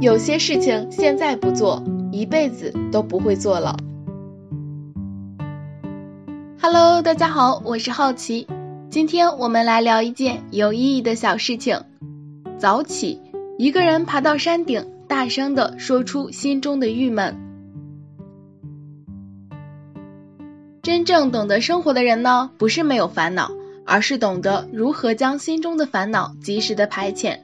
[0.00, 3.76] 有些事情现在不做，一辈子都不会做了。
[6.58, 8.46] Hello，大家好，我是好奇，
[8.88, 11.82] 今天我们来聊一件有意义的小事情。
[12.56, 13.20] 早起，
[13.58, 17.36] 一个人爬到山顶，大声的说出心中的郁闷。
[20.80, 23.50] 真正懂得生活的人呢，不是没有烦恼，
[23.84, 27.40] 而是懂得如何将心中的烦恼及时的排遣。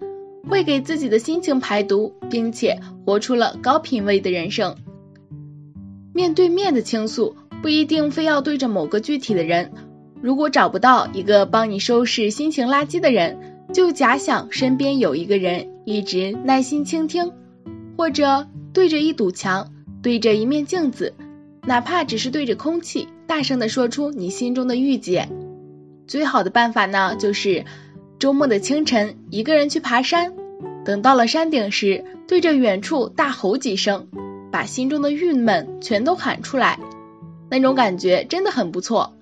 [0.49, 4.77] 会给自己的心情排毒，并且活出了高品位的人生。
[6.13, 9.73] 面对面的倾诉不一定非要对着某个具体的人，
[10.23, 13.39] 如果找不到一个帮你收拾心情垃圾的人，
[13.73, 17.33] 就假想身边有一个人一直耐心倾听，
[17.97, 21.13] 或者对着一堵墙，对着一面镜子，
[21.63, 25.29] 哪怕只是对着空气，大声的说出你心中的郁结。
[26.07, 27.65] 最好的办法呢，就是。
[28.19, 30.33] 周末的清晨，一个人去爬山，
[30.87, 34.07] 等到了山顶时，对着远处大吼几声，
[34.51, 36.81] 把心中的郁闷全都喊出来，
[37.51, 39.13] 那种感觉真的很不错。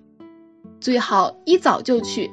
[0.81, 2.31] 最好一早就去，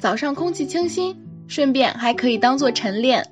[0.00, 3.28] 早上空气清新，顺便还可以当做晨练。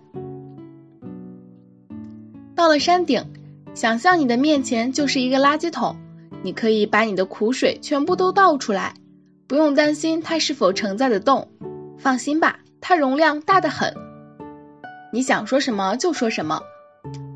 [2.54, 3.24] 到了山顶，
[3.74, 5.96] 想象你的面前就是一个垃圾桶，
[6.44, 8.94] 你可以把你的苦水全部都倒出来，
[9.48, 11.48] 不用担心它是否承载得动。
[12.00, 13.94] 放心吧，它容量大得很，
[15.12, 16.62] 你想说什么就说什么，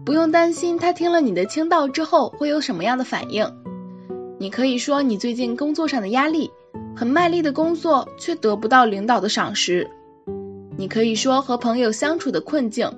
[0.07, 3.47] 不用担心他听了你的倾倒之后会有什么样的反应。
[4.39, 6.51] 你可以说你最近工作上的压力，
[6.97, 9.87] 很卖力的工作却得不到领导的赏识；
[10.79, 12.91] 你可以说和朋友相处的困境，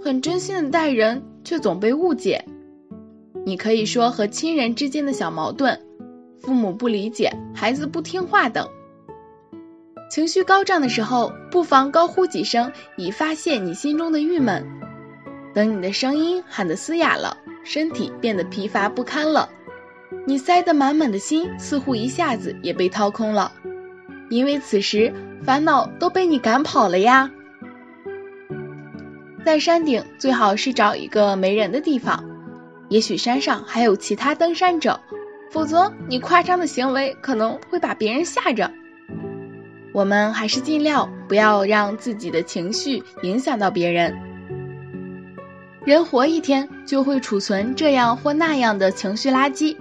[0.00, 2.40] 很真心的待人却总被误解；
[3.44, 5.80] 你可以说和亲人之间的小矛盾，
[6.40, 8.68] 父母不理解，孩子不听话等。
[10.10, 14.66] 情绪高涨的时候，不妨高呼几声，以发泄你心中的郁闷。
[15.54, 19.48] 等你的声音喊得嘶哑了，身体变得疲乏不堪了，
[20.26, 23.52] 你塞得满满的心似乎一下子也被掏空了，
[24.30, 27.30] 因为此时烦恼都被你赶跑了呀。
[29.44, 32.24] 在山顶最好是找一个没人的地方，
[32.88, 34.98] 也许山上还有其他登山者，
[35.52, 38.72] 否则你夸张的行为可能会把别人吓着。
[39.92, 44.14] 我们还是尽量不要让自己的情绪影响到别人。
[45.84, 49.76] 人活一天就会储存这样或那样的情绪垃圾，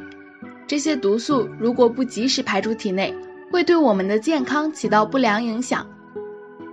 [0.66, 3.14] 这些毒素如果不及时排出体内，
[3.52, 5.86] 会对我们的健康起到不良影响。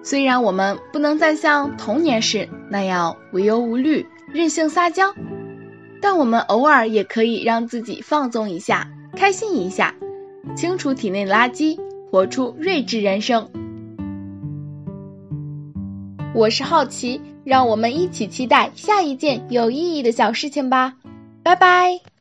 [0.02, 5.12] 虽然我们不能再像童年时那样无忧无虑、任性撒娇，
[6.00, 9.92] 但我们偶尔也可以让自己放纵一下、开心一下，
[10.56, 11.76] 清除体内垃圾。
[12.10, 13.48] 活出睿智人生。
[16.34, 20.94] 我是好奇，让我们一起期待下一件有意义的小事情吧。
[21.42, 22.15] 拜拜。